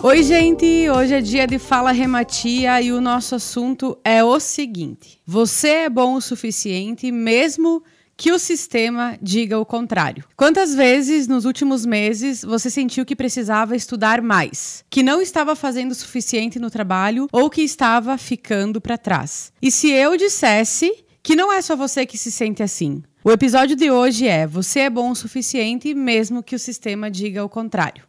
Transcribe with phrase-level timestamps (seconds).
[0.00, 0.88] Oi, gente!
[0.88, 5.90] Hoje é dia de Fala Rematia e o nosso assunto é o seguinte: você é
[5.90, 7.82] bom o suficiente mesmo
[8.16, 10.24] que o sistema diga o contrário.
[10.36, 15.90] Quantas vezes nos últimos meses você sentiu que precisava estudar mais, que não estava fazendo
[15.90, 19.52] o suficiente no trabalho ou que estava ficando para trás?
[19.60, 23.02] E se eu dissesse que não é só você que se sente assim?
[23.24, 27.44] O episódio de hoje é Você é bom o suficiente mesmo que o sistema diga
[27.44, 28.07] o contrário.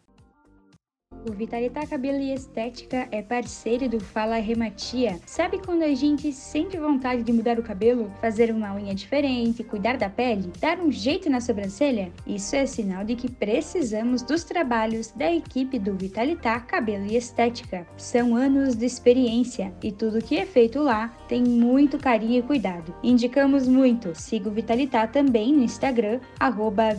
[1.27, 5.19] O Vitalitar Cabelo e Estética é parceiro do Fala Rematia.
[5.25, 9.97] Sabe quando a gente sente vontade de mudar o cabelo, fazer uma unha diferente, cuidar
[9.97, 12.09] da pele, dar um jeito na sobrancelha?
[12.25, 17.85] Isso é sinal de que precisamos dos trabalhos da equipe do Vitalitar Cabelo e Estética.
[17.97, 22.95] São anos de experiência e tudo que é feito lá tem muito carinho e cuidado.
[23.03, 24.15] Indicamos muito.
[24.15, 26.89] Siga o Vitalitar também no Instagram, arroba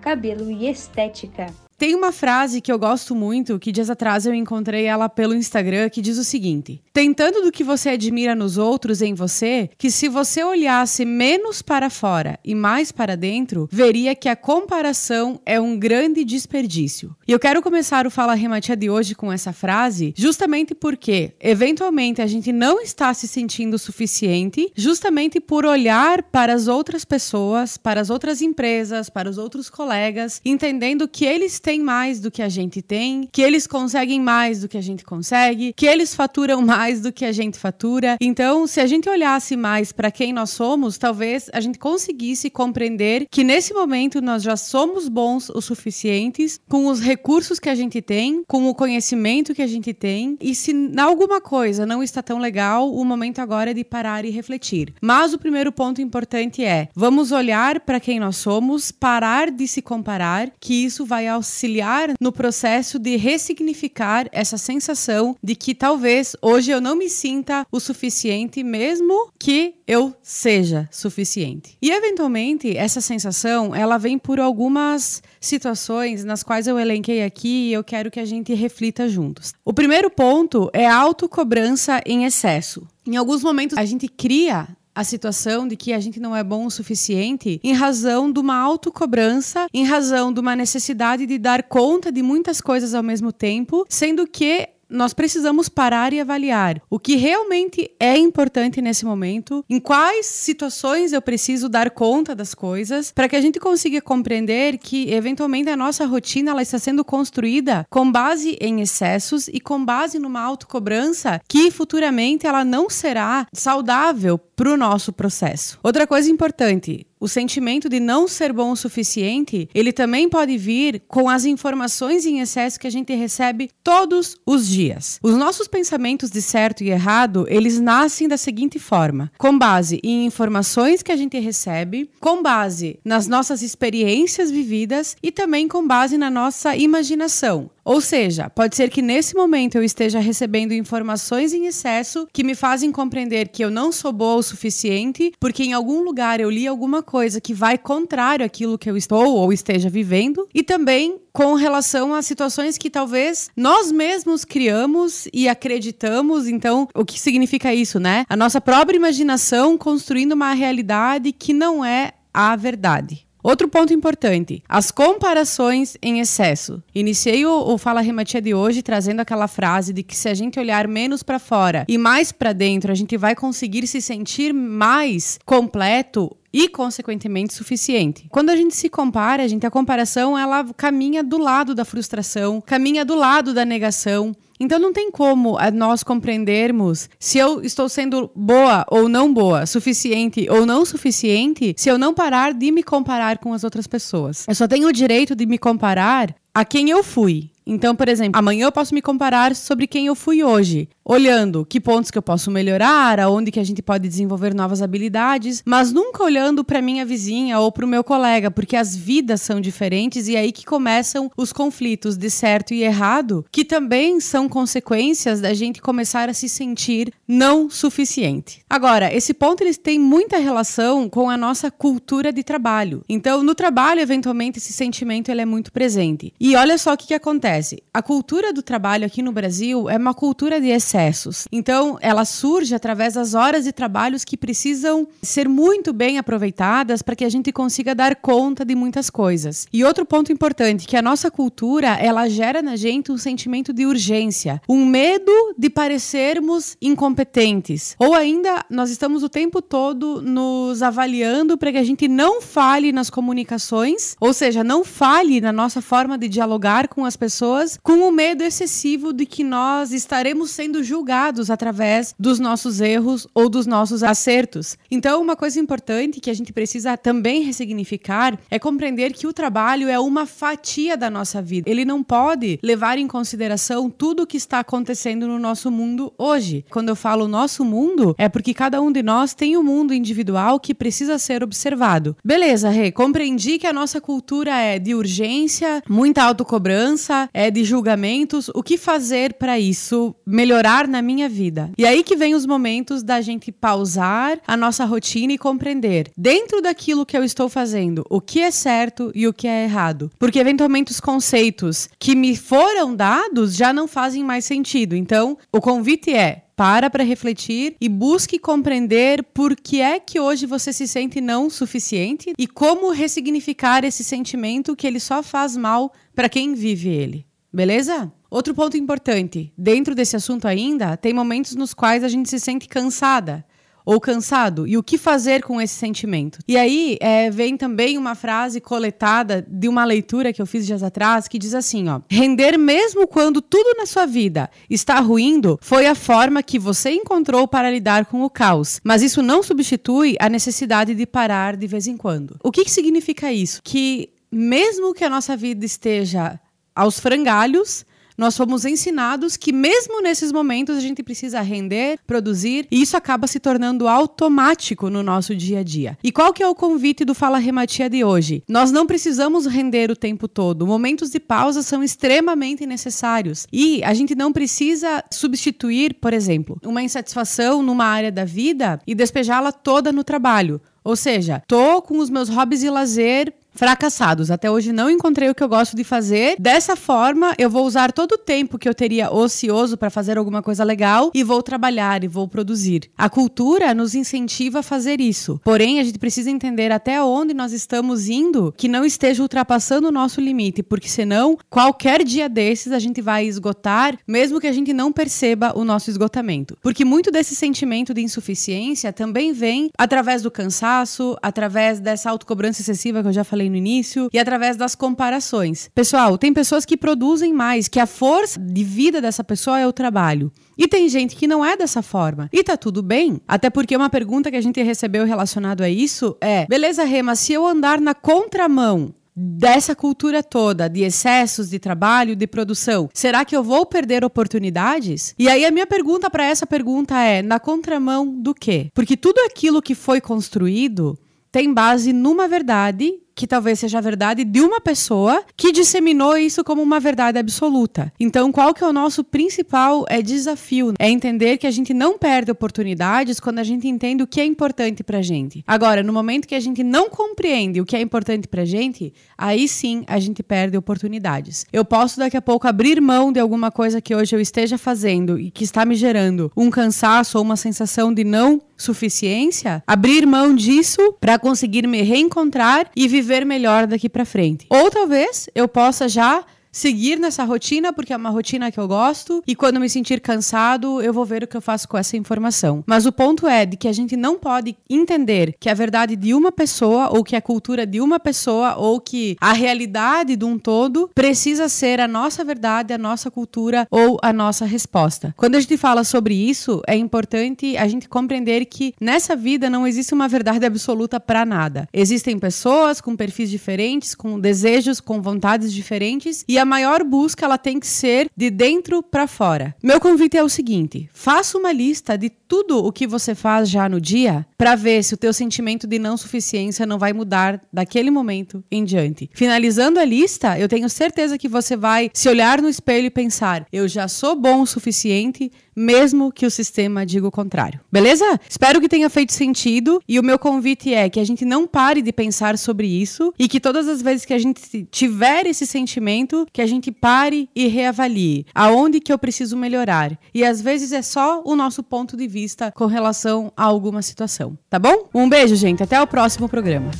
[0.00, 1.67] Cabelo e Estética.
[1.78, 5.88] Tem uma frase que eu gosto muito, que dias atrás eu encontrei ela pelo Instagram,
[5.88, 10.08] que diz o seguinte: Tentando do que você admira nos outros em você, que se
[10.08, 15.78] você olhasse menos para fora e mais para dentro, veria que a comparação é um
[15.78, 17.14] grande desperdício.
[17.28, 22.20] E eu quero começar o Fala Rematia de hoje com essa frase, justamente porque, eventualmente,
[22.20, 27.76] a gente não está se sentindo o suficiente, justamente por olhar para as outras pessoas,
[27.76, 32.40] para as outras empresas, para os outros colegas, entendendo que eles têm mais do que
[32.40, 36.62] a gente tem, que eles conseguem mais do que a gente consegue, que eles faturam
[36.64, 38.16] mais do que a gente fatura.
[38.22, 43.26] Então, se a gente olhasse mais para quem nós somos, talvez a gente conseguisse compreender
[43.30, 48.00] que nesse momento nós já somos bons o suficientes com os recursos que a gente
[48.00, 50.38] tem, com o conhecimento que a gente tem.
[50.40, 54.30] E se alguma coisa não está tão legal, o momento agora é de parar e
[54.30, 54.94] refletir.
[55.02, 59.82] Mas o primeiro ponto importante é: vamos olhar para quem nós somos, parar de se
[59.82, 66.36] comparar, que isso vai auxiliar auxiliar no processo de ressignificar essa sensação de que talvez
[66.40, 71.76] hoje eu não me sinta o suficiente, mesmo que eu seja suficiente.
[71.82, 77.72] E eventualmente essa sensação ela vem por algumas situações nas quais eu elenquei aqui e
[77.72, 79.52] eu quero que a gente reflita juntos.
[79.64, 82.86] O primeiro ponto é a autocobrança em excesso.
[83.06, 84.68] Em alguns momentos a gente cria
[84.98, 88.56] a situação de que a gente não é bom o suficiente em razão de uma
[88.56, 93.86] autocobrança, em razão de uma necessidade de dar conta de muitas coisas ao mesmo tempo,
[93.88, 99.78] sendo que nós precisamos parar e avaliar o que realmente é importante nesse momento, em
[99.78, 105.12] quais situações eu preciso dar conta das coisas, para que a gente consiga compreender que
[105.12, 110.18] eventualmente a nossa rotina ela está sendo construída com base em excessos e com base
[110.18, 115.78] numa autocobrança que futuramente ela não será saudável para o nosso processo.
[115.84, 121.00] Outra coisa importante, o sentimento de não ser bom o suficiente, ele também pode vir
[121.06, 125.20] com as informações em excesso que a gente recebe todos os dias.
[125.22, 130.26] Os nossos pensamentos de certo e errado, eles nascem da seguinte forma: com base em
[130.26, 136.18] informações que a gente recebe, com base nas nossas experiências vividas e também com base
[136.18, 137.70] na nossa imaginação.
[137.88, 142.54] Ou seja, pode ser que nesse momento eu esteja recebendo informações em excesso que me
[142.54, 146.66] fazem compreender que eu não sou boa o suficiente, porque em algum lugar eu li
[146.66, 151.54] alguma coisa que vai contrário àquilo que eu estou ou esteja vivendo, e também com
[151.54, 156.46] relação a situações que talvez nós mesmos criamos e acreditamos.
[156.46, 158.26] Então, o que significa isso, né?
[158.28, 163.27] A nossa própria imaginação construindo uma realidade que não é a verdade.
[163.48, 166.82] Outro ponto importante: as comparações em excesso.
[166.94, 170.60] Iniciei o, o Fala Rematia de hoje trazendo aquela frase de que se a gente
[170.60, 175.38] olhar menos para fora e mais para dentro, a gente vai conseguir se sentir mais
[175.46, 178.26] completo e consequentemente suficiente.
[178.30, 182.60] Quando a gente se compara, a gente a comparação ela caminha do lado da frustração,
[182.60, 184.34] caminha do lado da negação.
[184.58, 190.48] Então não tem como nós compreendermos se eu estou sendo boa ou não boa, suficiente
[190.50, 194.44] ou não suficiente, se eu não parar de me comparar com as outras pessoas.
[194.48, 197.52] Eu só tenho o direito de me comparar a quem eu fui.
[197.70, 201.78] Então, por exemplo, amanhã eu posso me comparar sobre quem eu fui hoje, olhando que
[201.78, 206.24] pontos que eu posso melhorar, aonde que a gente pode desenvolver novas habilidades, mas nunca
[206.24, 210.36] olhando para minha vizinha ou para o meu colega, porque as vidas são diferentes e
[210.36, 215.52] é aí que começam os conflitos de certo e errado, que também são consequências da
[215.52, 218.62] gente começar a se sentir não suficiente.
[218.70, 223.04] Agora, esse ponto eles têm muita relação com a nossa cultura de trabalho.
[223.06, 226.32] Então, no trabalho, eventualmente esse sentimento ele é muito presente.
[226.40, 227.82] E olha só o que, que acontece acontece?
[227.92, 231.46] A cultura do trabalho aqui no Brasil é uma cultura de excessos.
[231.50, 237.16] Então, ela surge através das horas de trabalhos que precisam ser muito bem aproveitadas para
[237.16, 239.66] que a gente consiga dar conta de muitas coisas.
[239.72, 243.84] E outro ponto importante, que a nossa cultura, ela gera na gente um sentimento de
[243.86, 247.96] urgência, um medo de parecermos incompetentes.
[247.98, 252.92] Ou ainda, nós estamos o tempo todo nos avaliando para que a gente não fale
[252.92, 257.47] nas comunicações, ou seja, não fale na nossa forma de dialogar com as pessoas,
[257.82, 263.48] com o medo excessivo de que nós estaremos sendo julgados através dos nossos erros ou
[263.48, 264.76] dos nossos acertos.
[264.90, 269.88] Então, uma coisa importante que a gente precisa também ressignificar é compreender que o trabalho
[269.88, 271.70] é uma fatia da nossa vida.
[271.70, 276.64] Ele não pode levar em consideração tudo o que está acontecendo no nosso mundo hoje.
[276.70, 280.60] Quando eu falo nosso mundo, é porque cada um de nós tem um mundo individual
[280.60, 282.16] que precisa ser observado.
[282.24, 288.50] Beleza, Rê, compreendi que a nossa cultura é de urgência, muita autocobrança, é de julgamentos.
[288.54, 291.70] O que fazer para isso melhorar na minha vida?
[291.76, 296.60] E aí que vem os momentos da gente pausar a nossa rotina e compreender, dentro
[296.60, 300.10] daquilo que eu estou fazendo, o que é certo e o que é errado.
[300.18, 304.94] Porque eventualmente os conceitos que me foram dados já não fazem mais sentido.
[304.94, 310.44] Então, o convite é para para refletir e busque compreender por que é que hoje
[310.44, 315.92] você se sente não suficiente e como ressignificar esse sentimento que ele só faz mal
[316.16, 317.24] para quem vive ele.
[317.52, 318.12] Beleza?
[318.28, 322.66] Outro ponto importante, dentro desse assunto ainda, tem momentos nos quais a gente se sente
[322.66, 323.44] cansada,
[323.88, 324.66] ou cansado?
[324.66, 326.40] E o que fazer com esse sentimento?
[326.46, 330.82] E aí é, vem também uma frase coletada de uma leitura que eu fiz dias
[330.82, 335.86] atrás que diz assim: ó, render mesmo quando tudo na sua vida está ruindo foi
[335.86, 338.78] a forma que você encontrou para lidar com o caos.
[338.84, 342.36] Mas isso não substitui a necessidade de parar de vez em quando.
[342.44, 343.62] O que, que significa isso?
[343.64, 346.38] Que mesmo que a nossa vida esteja
[346.74, 347.86] aos frangalhos,
[348.18, 353.28] nós fomos ensinados que mesmo nesses momentos a gente precisa render, produzir, e isso acaba
[353.28, 355.96] se tornando automático no nosso dia a dia.
[356.02, 358.42] E qual que é o convite do Fala Rematia de hoje?
[358.48, 360.66] Nós não precisamos render o tempo todo.
[360.66, 363.46] Momentos de pausa são extremamente necessários.
[363.52, 368.94] E a gente não precisa substituir, por exemplo, uma insatisfação numa área da vida e
[368.94, 370.60] despejá-la toda no trabalho.
[370.88, 374.30] Ou seja, tô com os meus hobbies e lazer fracassados.
[374.30, 376.36] Até hoje não encontrei o que eu gosto de fazer.
[376.38, 380.40] Dessa forma, eu vou usar todo o tempo que eu teria ocioso para fazer alguma
[380.40, 382.88] coisa legal e vou trabalhar e vou produzir.
[382.96, 385.40] A cultura nos incentiva a fazer isso.
[385.42, 389.92] Porém, a gente precisa entender até onde nós estamos indo que não esteja ultrapassando o
[389.92, 394.72] nosso limite, porque senão, qualquer dia desses a gente vai esgotar, mesmo que a gente
[394.72, 396.56] não perceba o nosso esgotamento.
[396.62, 403.02] Porque muito desse sentimento de insuficiência também vem através do cansaço, através dessa autocobrança excessiva
[403.02, 405.70] que eu já falei no início, e através das comparações.
[405.74, 409.72] Pessoal, tem pessoas que produzem mais, que a força de vida dessa pessoa é o
[409.72, 410.32] trabalho.
[410.56, 412.28] E tem gente que não é dessa forma.
[412.32, 413.20] E tá tudo bem.
[413.28, 417.32] Até porque uma pergunta que a gente recebeu relacionado a isso é: beleza, Rema, se
[417.32, 423.34] eu andar na contramão dessa cultura toda de excessos de trabalho, de produção, será que
[423.34, 425.14] eu vou perder oportunidades?
[425.18, 428.70] E aí a minha pergunta para essa pergunta é: na contramão do quê?
[428.74, 430.96] Porque tudo aquilo que foi construído
[431.30, 436.44] tem base numa verdade que talvez seja a verdade de uma pessoa que disseminou isso
[436.44, 437.92] como uma verdade absoluta.
[437.98, 440.72] Então, qual que é o nosso principal é, desafio?
[440.78, 444.24] É entender que a gente não perde oportunidades quando a gente entende o que é
[444.24, 445.42] importante pra gente.
[445.48, 449.48] Agora, no momento que a gente não compreende o que é importante pra gente, aí
[449.48, 451.44] sim a gente perde oportunidades.
[451.52, 455.18] Eu posso daqui a pouco abrir mão de alguma coisa que hoje eu esteja fazendo
[455.18, 460.34] e que está me gerando um cansaço ou uma sensação de não suficiência, abrir mão
[460.34, 464.46] disso para conseguir me reencontrar e viver melhor daqui para frente.
[464.50, 469.22] Ou talvez eu possa já seguir nessa rotina, porque é uma rotina que eu gosto,
[469.26, 472.64] e quando me sentir cansado, eu vou ver o que eu faço com essa informação.
[472.66, 476.14] Mas o ponto é de que a gente não pode entender que a verdade de
[476.14, 480.38] uma pessoa, ou que a cultura de uma pessoa, ou que a realidade de um
[480.38, 485.14] todo precisa ser a nossa verdade, a nossa cultura ou a nossa resposta.
[485.16, 489.66] Quando a gente fala sobre isso, é importante a gente compreender que nessa vida não
[489.66, 491.68] existe uma verdade absoluta para nada.
[491.72, 497.36] Existem pessoas com perfis diferentes, com desejos, com vontades diferentes, e a maior busca ela
[497.36, 499.56] tem que ser de dentro para fora.
[499.60, 503.68] Meu convite é o seguinte: faça uma lista de tudo o que você faz já
[503.68, 507.90] no dia para ver se o teu sentimento de não suficiência não vai mudar daquele
[507.90, 509.10] momento em diante.
[509.12, 513.44] Finalizando a lista, eu tenho certeza que você vai se olhar no espelho e pensar:
[513.52, 517.60] eu já sou bom o suficiente, mesmo que o sistema diga o contrário.
[517.72, 518.04] Beleza?
[518.30, 521.82] Espero que tenha feito sentido e o meu convite é que a gente não pare
[521.82, 526.26] de pensar sobre isso e que todas as vezes que a gente tiver esse sentimento,
[526.32, 529.98] que a gente pare e reavalie aonde que eu preciso melhorar.
[530.14, 534.38] E às vezes é só o nosso ponto de vista com relação a alguma situação,
[534.48, 534.88] tá bom?
[534.94, 536.70] Um beijo, gente, até o próximo programa.